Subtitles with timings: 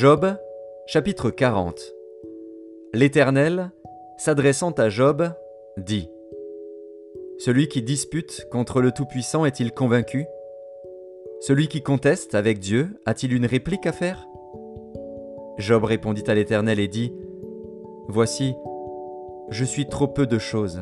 [0.00, 0.32] Job,
[0.86, 1.92] chapitre 40
[2.94, 3.72] L'Éternel,
[4.16, 5.28] s'adressant à Job,
[5.76, 6.08] dit
[7.38, 10.24] Celui qui dispute contre le Tout-Puissant est-il convaincu?
[11.40, 14.28] Celui qui conteste avec Dieu a-t-il une réplique à faire?
[15.58, 17.12] Job répondit à l'Éternel et dit
[18.06, 18.54] Voici,
[19.50, 20.80] je suis trop peu de choses.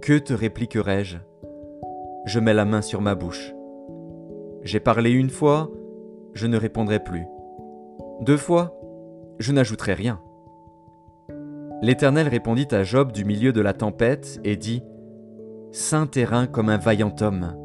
[0.00, 1.16] Que te répliquerai-je?
[2.26, 3.52] Je mets la main sur ma bouche.
[4.62, 5.72] J'ai parlé une fois,
[6.34, 7.26] je ne répondrai plus.
[8.22, 8.72] Deux fois,
[9.40, 10.20] je n'ajouterai rien.
[11.82, 14.84] L'Éternel répondit à Job du milieu de la tempête et dit,
[15.72, 17.56] Saint terrain comme un vaillant homme,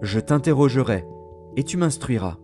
[0.00, 1.04] je t'interrogerai
[1.56, 2.36] et tu m'instruiras.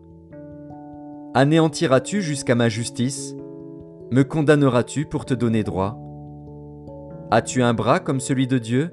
[1.35, 3.37] Anéantiras-tu jusqu'à ma justice?
[4.11, 5.97] Me condamneras-tu pour te donner droit?
[7.31, 8.91] As-tu un bras comme celui de Dieu?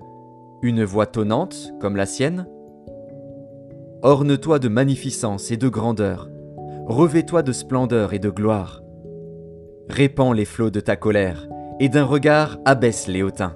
[0.62, 2.48] Une voix tonnante comme la sienne?
[4.04, 6.30] Orne-toi de magnificence et de grandeur,
[6.88, 8.82] revêt-toi de splendeur et de gloire.
[9.90, 11.48] Répands les flots de ta colère,
[11.80, 13.56] et d'un regard abaisse les hautains.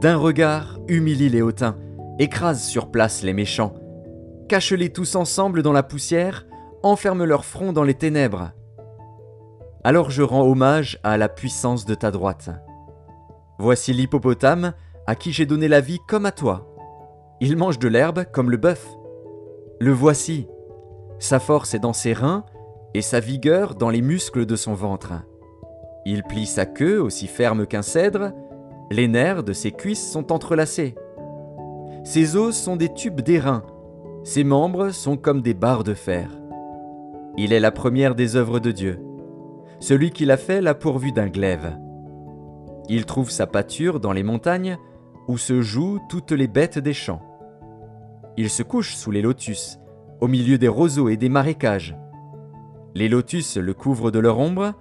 [0.00, 1.76] D'un regard humilie les hautains,
[2.18, 3.74] écrase sur place les méchants.
[4.48, 6.46] Cache-les tous ensemble dans la poussière,
[6.82, 8.52] enferme leur front dans les ténèbres.
[9.84, 12.50] Alors je rends hommage à la puissance de ta droite.
[13.58, 14.72] Voici l'hippopotame
[15.06, 16.66] à qui j'ai donné la vie comme à toi.
[17.40, 18.86] Il mange de l'herbe comme le bœuf.
[19.80, 20.46] Le voici.
[21.20, 22.44] Sa force est dans ses reins
[22.94, 25.12] et sa vigueur dans les muscles de son ventre.
[26.06, 28.32] Il plie sa queue aussi ferme qu'un cèdre,
[28.90, 30.94] les nerfs de ses cuisses sont entrelacés.
[32.04, 33.62] Ses os sont des tubes d'airain,
[34.24, 36.30] ses membres sont comme des barres de fer.
[37.36, 38.98] Il est la première des œuvres de Dieu.
[39.78, 41.78] Celui qui l'a fait l'a pourvu d'un glaive.
[42.88, 44.78] Il trouve sa pâture dans les montagnes
[45.28, 47.20] où se jouent toutes les bêtes des champs.
[48.38, 49.78] Il se couche sous les lotus,
[50.20, 51.96] au milieu des roseaux et des marécages.
[52.94, 54.74] Les lotus le couvrent de leur ombre,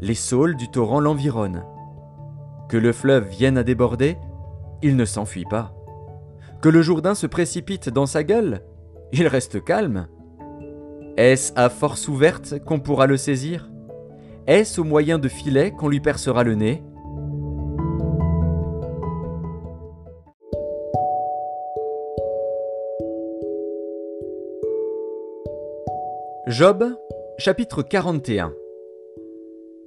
[0.00, 1.64] les saules du torrent l'environnent.
[2.68, 4.16] Que le fleuve vienne à déborder,
[4.82, 5.74] il ne s'enfuit pas.
[6.62, 8.62] Que le Jourdain se précipite dans sa gueule,
[9.12, 10.08] il reste calme.
[11.16, 13.70] Est-ce à force ouverte qu'on pourra le saisir?
[14.46, 16.82] Est-ce au moyen de filets qu'on lui percera le nez?
[26.50, 26.96] Job,
[27.38, 28.52] chapitre 41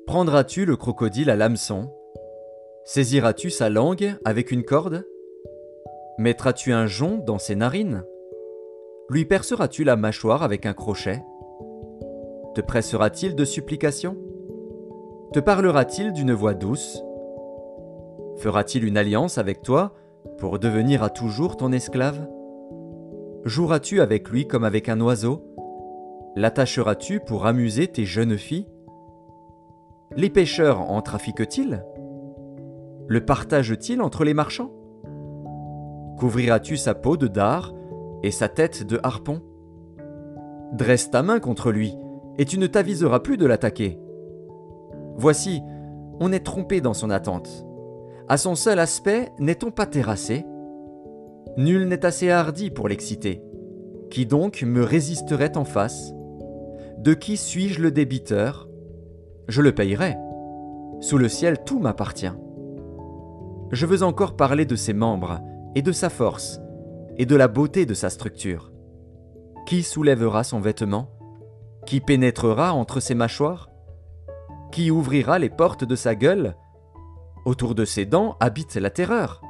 [0.07, 1.89] Prendras-tu le crocodile à l'hameçon?
[2.85, 5.05] Saisiras-tu sa langue avec une corde?
[6.17, 8.05] Mettras-tu un jonc dans ses narines?
[9.09, 11.21] Lui perceras-tu la mâchoire avec un crochet?
[12.55, 14.15] Te pressera-t-il de supplications?
[15.33, 17.03] Te parlera-t-il d'une voix douce?
[18.37, 19.95] Fera-t-il une alliance avec toi
[20.37, 22.25] pour devenir à toujours ton esclave?
[23.43, 25.52] Joueras-tu avec lui comme avec un oiseau?
[26.35, 28.67] L'attacheras-tu pour amuser tes jeunes filles?
[30.15, 31.85] Les pêcheurs en trafiquent-ils?
[33.07, 34.71] Le partagent-ils entre les marchands?
[36.17, 37.73] Couvriras-tu sa peau de dard
[38.23, 39.41] et sa tête de harpon?
[40.73, 41.95] Dresse ta main contre lui,
[42.39, 43.99] et tu ne t'aviseras plus de l'attaquer.
[45.15, 45.61] Voici,
[46.19, 47.67] on est trompé dans son attente.
[48.27, 50.45] À son seul aspect, n'est-on pas terrassé?
[51.57, 53.43] Nul n'est assez hardi pour l'exciter.
[54.09, 56.11] Qui donc me résisterait en face?
[57.03, 58.69] De qui suis-je le débiteur?
[59.49, 60.15] Je le payerai.
[61.01, 62.31] Sous le ciel, tout m'appartient.
[63.73, 65.41] Je veux encore parler de ses membres,
[65.75, 66.61] et de sa force,
[67.17, 68.71] et de la beauté de sa structure.
[69.67, 71.09] Qui soulèvera son vêtement?
[71.85, 73.69] Qui pénétrera entre ses mâchoires?
[74.71, 76.55] Qui ouvrira les portes de sa gueule?
[77.43, 79.41] Autour de ses dents habite la terreur.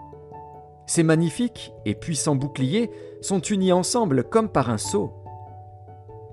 [0.88, 2.90] Ces magnifiques et puissants boucliers
[3.22, 5.23] sont unis ensemble comme par un sceau.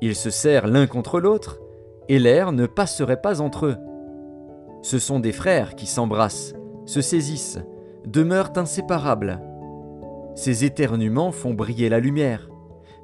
[0.03, 1.61] Ils se serrent l'un contre l'autre,
[2.09, 3.77] et l'air ne passerait pas entre eux.
[4.83, 6.55] Ce sont des frères qui s'embrassent,
[6.87, 7.59] se saisissent,
[8.07, 9.41] demeurent inséparables.
[10.35, 12.49] Ces éternuements font briller la lumière.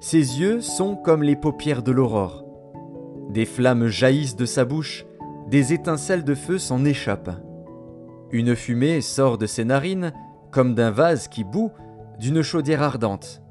[0.01, 2.45] Ses yeux sont comme les paupières de l'aurore.
[3.31, 5.07] Des flammes jaillissent de sa bouche,
[5.49, 7.43] des étincelles de feu s'en échappent.
[8.31, 10.13] Une fumée sort de ses narines,
[10.51, 11.71] comme d'un vase qui bout
[12.19, 13.43] d'une chaudière ardente.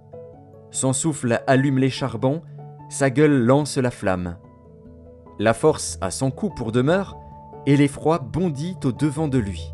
[0.72, 2.42] Son souffle allume les charbons,
[2.96, 4.38] sa gueule lance la flamme.
[5.38, 7.18] La force a son cou pour demeure,
[7.66, 9.74] et l'effroi bondit au devant de lui.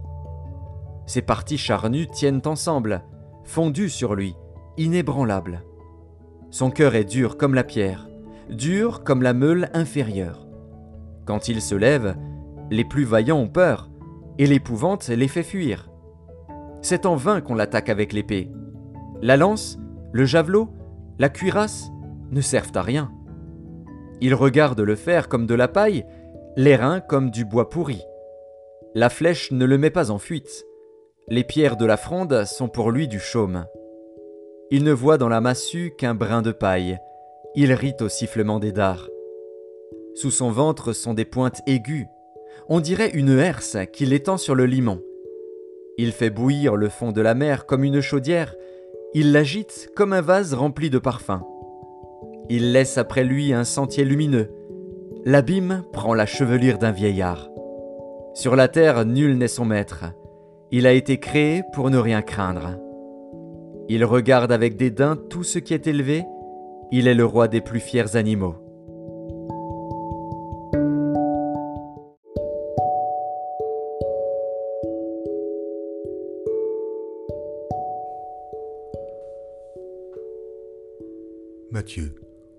[1.06, 3.04] Ses parties charnues tiennent ensemble,
[3.44, 4.36] fondues sur lui,
[4.78, 5.62] inébranlables.
[6.50, 8.10] Son cœur est dur comme la pierre,
[8.50, 10.48] dur comme la meule inférieure.
[11.26, 12.16] Quand il se lève,
[12.72, 13.92] les plus vaillants ont peur,
[14.40, 15.92] et l'épouvante les fait fuir.
[16.82, 18.52] C'est en vain qu'on l'attaque avec l'épée.
[19.22, 19.78] La lance,
[20.12, 20.74] le javelot,
[21.20, 21.92] la cuirasse,
[22.32, 23.12] ne servent à rien.
[24.22, 26.06] Il regarde le fer comme de la paille,
[26.56, 28.02] l'airain comme du bois pourri.
[28.94, 30.66] La flèche ne le met pas en fuite.
[31.28, 33.66] Les pierres de la fronde sont pour lui du chaume.
[34.70, 36.98] Il ne voit dans la massue qu'un brin de paille.
[37.56, 39.10] Il rit au sifflement des dards.
[40.16, 42.08] Sous son ventre sont des pointes aiguës.
[42.68, 45.02] On dirait une herse qu'il étend sur le limon.
[45.98, 48.56] Il fait bouillir le fond de la mer comme une chaudière.
[49.14, 51.42] Il l'agite comme un vase rempli de parfums.
[52.50, 54.52] Il laisse après lui un sentier lumineux.
[55.26, 57.50] L'abîme prend la chevelure d'un vieillard.
[58.34, 60.06] Sur la terre, nul n'est son maître.
[60.72, 62.80] Il a été créé pour ne rien craindre.
[63.90, 66.24] Il regarde avec dédain tout ce qui est élevé.
[66.92, 68.56] Il est le roi des plus fiers animaux.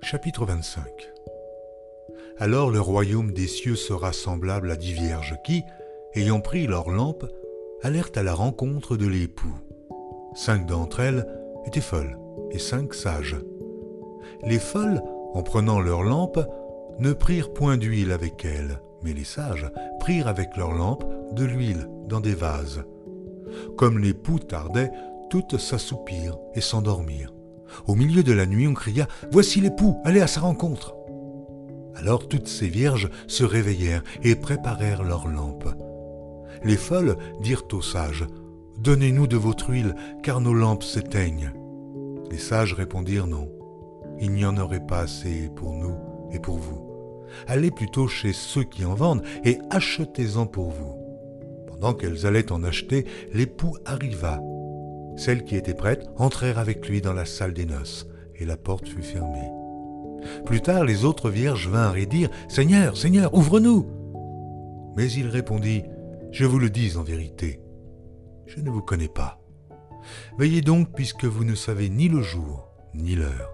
[0.03, 0.85] Chapitre 25
[2.39, 5.63] Alors le royaume des cieux sera semblable à dix vierges qui,
[6.15, 7.25] ayant pris leurs lampes,
[7.83, 9.55] allèrent à la rencontre de l'époux.
[10.35, 11.25] Cinq d'entre elles
[11.67, 12.19] étaient folles
[12.51, 13.37] et cinq sages.
[14.45, 15.01] Les folles,
[15.35, 16.45] en prenant leurs lampes,
[16.99, 19.71] ne prirent point d'huile avec elles, mais les sages
[20.01, 22.85] prirent avec leurs lampes de l'huile dans des vases.
[23.77, 24.91] Comme l'époux tardait,
[25.31, 27.33] toutes s'assoupirent et s'endormirent.
[27.87, 30.95] Au milieu de la nuit, on cria Voici l'époux, allez à sa rencontre.
[31.95, 35.69] Alors toutes ces vierges se réveillèrent et préparèrent leurs lampes.
[36.65, 38.27] Les folles dirent aux sages
[38.79, 41.53] Donnez-nous de votre huile, car nos lampes s'éteignent.
[42.31, 43.49] Les sages répondirent Non,
[44.21, 45.95] il n'y en aurait pas assez pour nous
[46.33, 46.89] et pour vous.
[47.47, 50.97] Allez plutôt chez ceux qui en vendent et achetez-en pour vous.
[51.69, 54.41] Pendant qu'elles allaient en acheter, l'époux arriva.
[55.17, 58.07] Celles qui étaient prêtes entrèrent avec lui dans la salle des noces,
[58.37, 59.51] et la porte fut fermée.
[60.45, 63.87] Plus tard, les autres vierges vinrent et dirent Seigneur, Seigneur, ouvre-nous
[64.97, 65.83] Mais il répondit
[66.31, 67.61] Je vous le dis en vérité,
[68.47, 69.41] je ne vous connais pas.
[70.39, 73.51] Veillez donc, puisque vous ne savez ni le jour, ni l'heure.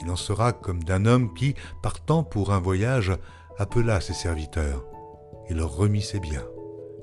[0.00, 3.12] Il en sera comme d'un homme qui, partant pour un voyage,
[3.58, 4.84] appela ses serviteurs
[5.48, 6.46] et leur remit ses biens.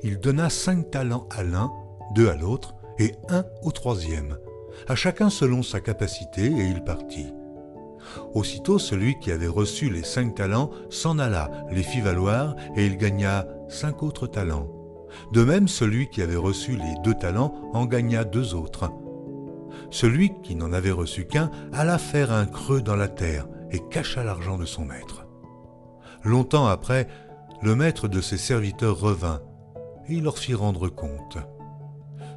[0.01, 1.71] Il donna cinq talents à l'un,
[2.13, 4.37] deux à l'autre, et un au troisième,
[4.87, 7.33] à chacun selon sa capacité, et il partit.
[8.33, 12.97] Aussitôt celui qui avait reçu les cinq talents s'en alla, les fit valoir, et il
[12.97, 14.69] gagna cinq autres talents.
[15.31, 18.91] De même celui qui avait reçu les deux talents en gagna deux autres.
[19.89, 24.23] Celui qui n'en avait reçu qu'un alla faire un creux dans la terre et cacha
[24.23, 25.25] l'argent de son maître.
[26.23, 27.07] Longtemps après,
[27.61, 29.41] le maître de ses serviteurs revint,
[30.07, 31.37] et il leur fit rendre compte.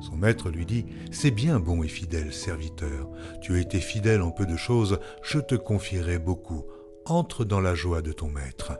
[0.00, 3.08] Son maître lui dit, C'est bien bon et fidèle serviteur,
[3.40, 6.64] tu as été fidèle en peu de choses, je te confierai beaucoup,
[7.04, 8.72] entre dans la joie de ton maître.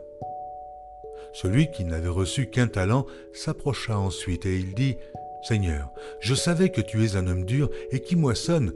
[1.33, 4.97] Celui qui n'avait reçu qu'un talent s'approcha ensuite et il dit,
[5.43, 8.73] Seigneur, je savais que tu es un homme dur et qui moissonne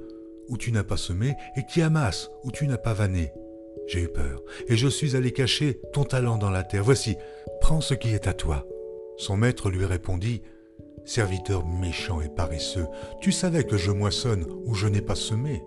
[0.48, 3.34] où tu n'as pas semé et qui amasse où tu n'as pas vanné.
[3.88, 6.84] J'ai eu peur, et je suis allé cacher ton talent dans la terre.
[6.84, 7.18] Voici,
[7.62, 8.66] prends ce qui est à toi.
[9.18, 10.42] Son maître lui répondit,
[11.06, 12.88] Serviteur méchant et paresseux,
[13.22, 15.64] tu savais que je moissonne où je n'ai pas semé,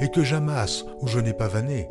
[0.00, 1.88] et que j'amasse où je n'ai pas vanné.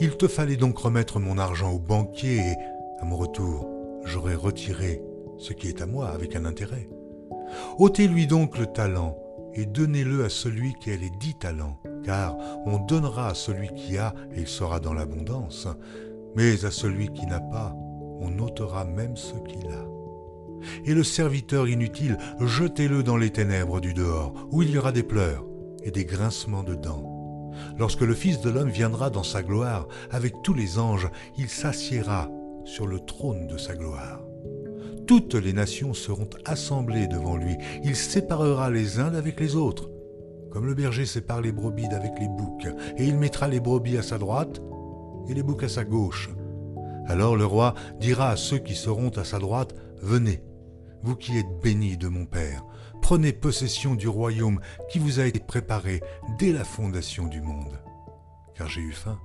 [0.00, 2.56] Il te fallait donc remettre mon argent au banquier, et,
[3.00, 3.68] à mon retour,
[4.04, 5.02] j'aurais retiré
[5.38, 6.88] ce qui est à moi avec un intérêt.
[7.78, 9.18] ôtez-lui donc le talent,
[9.54, 13.98] et donnez-le à celui qui a les dix talents, car on donnera à celui qui
[13.98, 15.68] a, et il sera dans l'abondance,
[16.36, 17.74] mais à celui qui n'a pas,
[18.20, 19.89] on ôtera même ce qu'il a.
[20.84, 25.02] Et le serviteur inutile, jetez-le dans les ténèbres du dehors, où il y aura des
[25.02, 25.44] pleurs
[25.82, 27.10] et des grincements de dents.
[27.78, 32.30] Lorsque le Fils de l'homme viendra dans sa gloire, avec tous les anges, il s'assiera
[32.64, 34.20] sur le trône de sa gloire.
[35.06, 39.90] Toutes les nations seront assemblées devant lui, il séparera les uns d'avec les autres,
[40.50, 44.02] comme le berger sépare les brebis d'avec les boucs, et il mettra les brebis à
[44.02, 44.60] sa droite
[45.28, 46.30] et les boucs à sa gauche.
[47.06, 50.42] Alors le roi dira à ceux qui seront à sa droite, Venez,
[51.02, 52.64] vous qui êtes bénis de mon Père,
[53.00, 56.00] prenez possession du royaume qui vous a été préparé
[56.38, 57.80] dès la fondation du monde.
[58.54, 59.18] Car j'ai eu faim,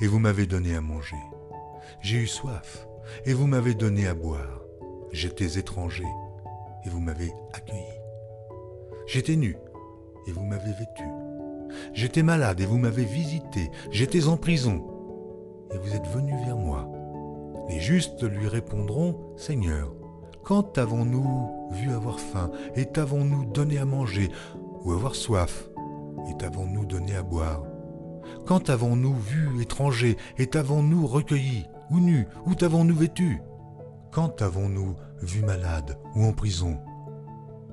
[0.00, 1.16] et vous m'avez donné à manger.
[2.00, 2.86] J'ai eu soif,
[3.24, 4.62] et vous m'avez donné à boire.
[5.12, 6.06] J'étais étranger,
[6.84, 8.00] et vous m'avez accueilli.
[9.06, 9.56] J'étais nu,
[10.26, 11.04] et vous m'avez vêtu.
[11.92, 13.70] J'étais malade, et vous m'avez visité.
[13.90, 14.84] J'étais en prison,
[15.72, 16.88] et vous êtes venu vers moi.
[17.68, 19.92] Les justes lui répondront, Seigneur,
[20.46, 24.30] quand avons-nous vu avoir faim, et t'avons-nous donné à manger,
[24.84, 25.68] ou avoir soif,
[26.30, 27.64] et t'avons-nous donné à boire?
[28.46, 33.42] Quand avons-nous vu étranger, et t'avons-nous recueilli, ou nu, ou t'avons-nous vêtu?
[34.12, 36.78] Quand avons-nous vu malade, ou en prison?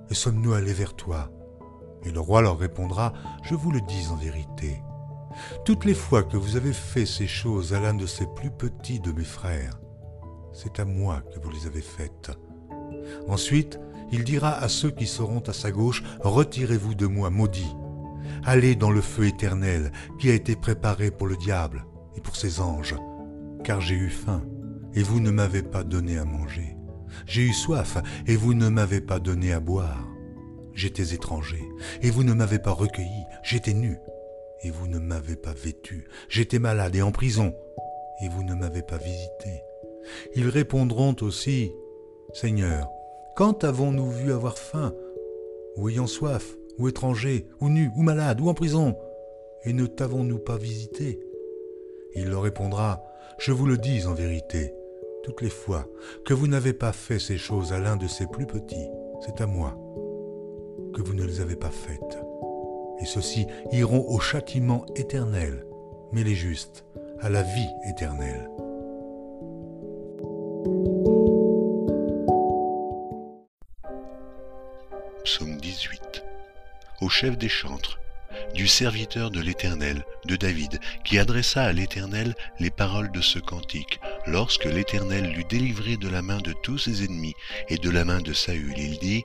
[0.09, 1.29] Et sommes-nous allés vers toi?
[2.05, 3.13] Et le roi leur répondra,
[3.43, 4.81] Je vous le dis en vérité,
[5.63, 8.99] toutes les fois que vous avez fait ces choses à l'un de ces plus petits
[8.99, 9.79] de mes frères,
[10.53, 12.31] c'est à moi que vous les avez faites.
[13.27, 13.79] Ensuite,
[14.11, 17.75] il dira à ceux qui seront à sa gauche, Retirez-vous de moi, maudits.
[18.45, 21.85] Allez dans le feu éternel qui a été préparé pour le diable
[22.15, 22.95] et pour ses anges,
[23.63, 24.43] car j'ai eu faim,
[24.93, 26.75] et vous ne m'avez pas donné à manger.
[27.25, 27.97] J'ai eu soif,
[28.27, 30.07] et vous ne m'avez pas donné à boire.
[30.73, 31.63] J'étais étranger,
[32.01, 33.23] et vous ne m'avez pas recueilli.
[33.43, 33.97] J'étais nu,
[34.63, 36.07] et vous ne m'avez pas vêtu.
[36.29, 37.53] J'étais malade et en prison,
[38.21, 39.63] et vous ne m'avez pas visité.
[40.35, 41.71] Ils répondront aussi,
[42.33, 42.89] Seigneur,
[43.35, 44.91] quand avons-nous vu avoir faim,
[45.77, 48.97] ou ayant soif, ou étranger, ou nu, ou malade, ou en prison,
[49.65, 51.19] et ne t'avons-nous pas visité?
[52.15, 53.03] Il leur répondra,
[53.37, 54.73] Je vous le dis en vérité,
[55.23, 55.87] toutes les fois
[56.25, 58.89] que vous n'avez pas fait ces choses à l'un de ces plus petits,
[59.21, 59.77] c'est à moi
[60.95, 62.17] que vous ne les avez pas faites.
[62.99, 65.65] Et ceux-ci iront au châtiment éternel,
[66.11, 66.83] mais les justes
[67.19, 68.49] à la vie éternelle.
[77.03, 77.99] Au chef des chantres,
[78.55, 83.99] du serviteur de l'Éternel, de David, qui adressa à l'Éternel les paroles de ce cantique,
[84.25, 87.33] lorsque l'Éternel l'eut délivré de la main de tous ses ennemis
[87.67, 88.73] et de la main de Saül.
[88.77, 89.23] Il dit,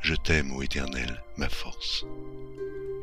[0.00, 2.04] Je t'aime, ô Éternel, ma force.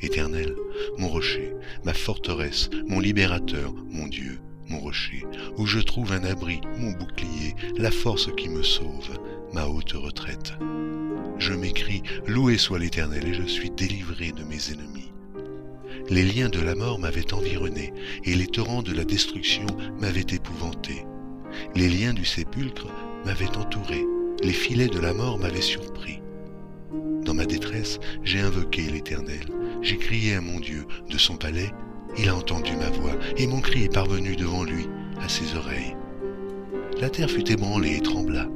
[0.02, 0.54] Éternel,
[0.98, 1.54] mon rocher,
[1.86, 5.24] ma forteresse, mon libérateur, mon Dieu, mon rocher,
[5.56, 9.18] où je trouve un abri, mon bouclier, la force qui me sauve,
[9.54, 10.52] ma haute retraite.
[11.40, 15.14] Je m'écris, loué soit l'Éternel, et je suis délivré de mes ennemis.
[16.10, 17.94] Les liens de la mort m'avaient environné,
[18.26, 19.66] et les torrents de la destruction
[20.00, 21.06] m'avaient épouvanté.
[21.76, 22.88] Les liens du sépulcre
[23.26, 24.06] m'avaient entouré,
[24.44, 26.22] les filets de la mort m'avaient surpris.
[27.24, 29.46] Dans ma détresse, j'ai invoqué l'Éternel,
[29.82, 31.72] j'ai crié à mon Dieu de son palais,
[32.18, 34.88] il a entendu ma voix, et mon cri est parvenu devant lui,
[35.22, 35.96] à ses oreilles.
[37.00, 38.48] La terre fut ébranlée et trembla,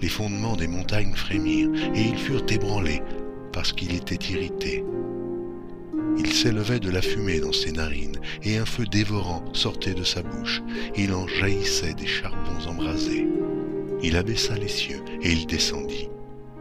[0.00, 3.02] les fondements des montagnes frémirent, et ils furent ébranlés,
[3.52, 4.84] parce qu'il était irrité.
[6.18, 10.22] Il s'élevait de la fumée dans ses narines, et un feu dévorant sortait de sa
[10.22, 10.62] bouche.
[10.96, 13.26] Il en jaillissait des charbons embrasés.
[14.02, 16.08] Il abaissa les cieux, et il descendit.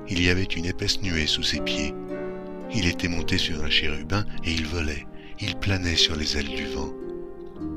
[0.10, 1.94] Il y avait une épaisse nuée sous ses pieds.
[2.74, 5.06] Il était monté sur un chérubin, et il volait.
[5.40, 6.94] Il planait sur les ailes du vent.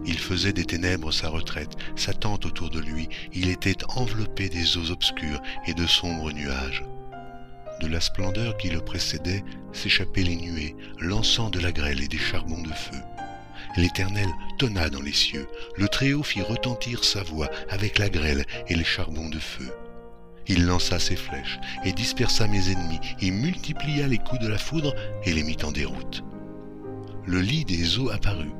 [0.06, 4.76] Il faisait des ténèbres sa retraite, sa tente autour de lui, il était enveloppé des
[4.76, 6.84] eaux obscures et de sombres nuages.
[7.80, 12.18] De la splendeur qui le précédait s'échappaient les nuées, lançant de la grêle et des
[12.18, 12.98] charbons de feu.
[13.76, 15.46] L'Éternel tonna dans les cieux,
[15.76, 19.70] le Très-Haut fit retentir sa voix avec la grêle et les charbons de feu.
[20.46, 24.94] Il lança ses flèches et dispersa mes ennemis, et multiplia les coups de la foudre
[25.24, 26.24] et les mit en déroute
[27.30, 28.52] le lit des eaux apparut.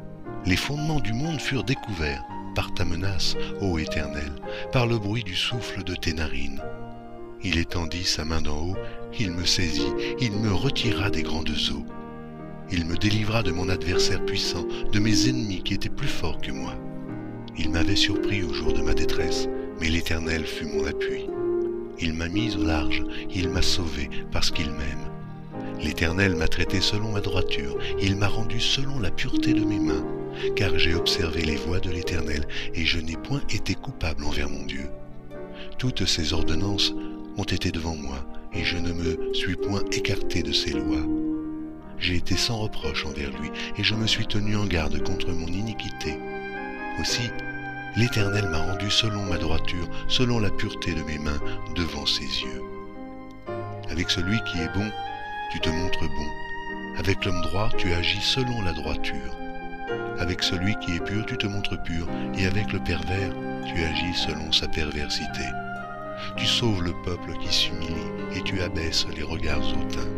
[0.47, 4.33] Les fondements du monde furent découverts par ta menace, ô Éternel,
[4.73, 6.63] par le bruit du souffle de tes narines.
[7.43, 8.77] Il étendit sa main d'en haut,
[9.19, 11.85] il me saisit, il me retira des grandes eaux.
[12.73, 16.53] Il me délivra de mon adversaire puissant, de mes ennemis qui étaient plus forts que
[16.53, 16.75] moi.
[17.59, 19.49] Il m'avait surpris au jour de ma détresse,
[19.81, 21.27] mais l'Éternel fut mon appui.
[21.99, 23.05] Il m'a mis au large,
[23.35, 25.00] il m'a sauvé parce qu'il m'aime.
[25.83, 30.05] L'Éternel m'a traité selon ma droiture, il m'a rendu selon la pureté de mes mains,
[30.55, 34.65] car j'ai observé les voies de l'Éternel, et je n'ai point été coupable envers mon
[34.67, 34.91] Dieu.
[35.79, 36.93] Toutes ses ordonnances
[37.39, 41.07] ont été devant moi, et je ne me suis point écarté de ses lois.
[41.99, 45.47] J'ai été sans reproche envers lui, et je me suis tenu en garde contre mon
[45.47, 46.19] iniquité.
[47.01, 47.31] Aussi,
[47.97, 51.41] l'Éternel m'a rendu selon ma droiture, selon la pureté de mes mains,
[51.75, 52.63] devant ses yeux.
[53.91, 54.91] Avec celui qui est bon,
[55.51, 56.29] tu te montres bon.
[56.97, 59.37] Avec l'homme droit, tu agis selon la droiture.
[60.19, 63.35] Avec celui qui est pur, tu te montres pur, et avec le pervers,
[63.67, 65.45] tu agis selon sa perversité.
[66.37, 70.11] Tu sauves le peuple qui s'humilie, et tu abaisses les regards hautains.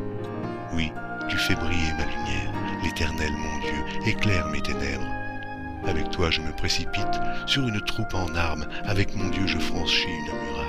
[0.75, 0.93] Oui,
[1.29, 5.09] tu fais briller ma lumière, l'Éternel mon Dieu, éclaire mes ténèbres.
[5.87, 10.09] Avec toi je me précipite sur une troupe en armes, avec mon Dieu je franchis
[10.09, 10.62] une muraille.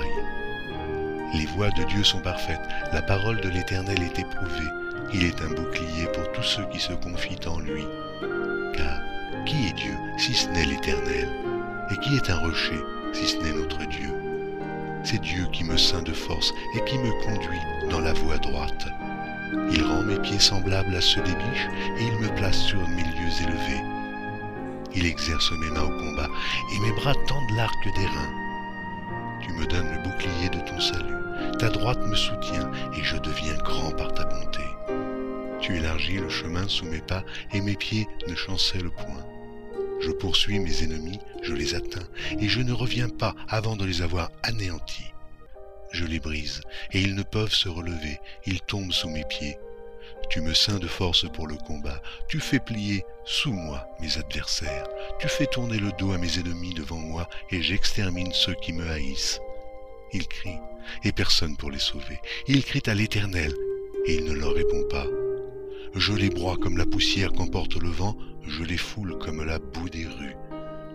[1.34, 2.60] Les voies de Dieu sont parfaites,
[2.92, 4.70] la parole de l'Éternel est éprouvée,
[5.12, 7.84] il est un bouclier pour tous ceux qui se confient en lui.
[8.72, 9.00] Car
[9.44, 11.28] qui est Dieu si ce n'est l'Éternel?
[11.90, 12.80] Et qui est un rocher
[13.12, 14.12] si ce n'est notre Dieu?
[15.02, 17.60] C'est Dieu qui me ceint de force et qui me conduit
[17.90, 18.86] dans la voie droite.
[19.70, 23.42] Il rend mes pieds semblables à ceux des biches et il me place sur milieux
[23.42, 23.82] élevés.
[24.94, 26.28] Il exerce mes mains au combat
[26.74, 28.32] et mes bras tendent l'arc des reins.
[29.42, 31.23] Tu me donnes le bouclier de ton salut,
[31.58, 34.62] ta droite me soutient et je deviens grand par ta bonté.
[35.60, 39.24] Tu élargis le chemin sous mes pas et mes pieds ne chancellent point.
[40.00, 42.06] Je poursuis mes ennemis, je les atteins,
[42.38, 45.12] et je ne reviens pas avant de les avoir anéantis.
[45.92, 46.60] Je les brise,
[46.92, 49.56] et ils ne peuvent se relever, ils tombent sous mes pieds.
[50.28, 54.86] Tu me ceins de force pour le combat, tu fais plier sous moi mes adversaires,
[55.20, 58.86] tu fais tourner le dos à mes ennemis devant moi, et j'extermine ceux qui me
[58.90, 59.40] haïssent.
[60.12, 60.60] Ils crient,
[61.04, 62.20] et personne pour les sauver.
[62.48, 63.52] Ils crient à l'Éternel,
[64.06, 65.06] et il ne leur répond pas.
[65.94, 69.88] Je les broie comme la poussière qu'emporte le vent, je les foule comme la boue
[69.88, 70.36] des rues.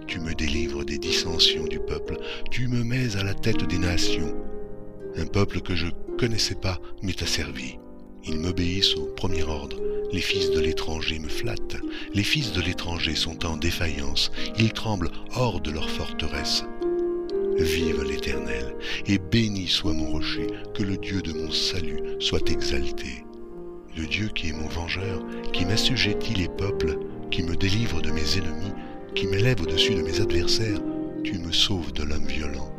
[0.08, 2.17] Tu me délivres des dissensions du peuple,
[2.51, 4.36] tu me mets à la tête des nations.
[5.15, 7.77] Un peuple que je connaissais pas m'est asservi.
[8.25, 9.77] Ils m'obéissent au premier ordre.
[10.12, 11.77] Les fils de l'étranger me flattent.
[12.13, 14.31] Les fils de l'étranger sont en défaillance.
[14.58, 16.63] Ils tremblent hors de leur forteresse.
[17.60, 18.75] Vive l'Éternel,
[19.08, 23.24] et béni soit mon rocher, que le Dieu de mon salut soit exalté
[24.00, 26.98] le Dieu qui est mon vengeur, qui m'assujettit les peuples,
[27.32, 28.72] qui me délivre de mes ennemis,
[29.13, 30.80] qui m'élève au-dessus de mes adversaires,
[31.24, 32.72] tu me sauves de l'homme violent.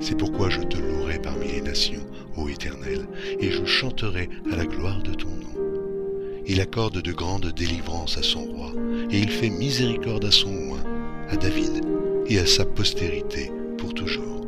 [0.00, 2.04] C'est pourquoi je te louerai parmi les nations,
[2.36, 3.06] ô Éternel,
[3.38, 6.42] et je chanterai à la gloire de ton nom.
[6.46, 8.72] Il accorde de grandes délivrances à son roi,
[9.10, 10.84] et il fait miséricorde à son oint,
[11.28, 11.84] à David
[12.26, 13.52] et à sa postérité
[13.94, 14.47] toujours.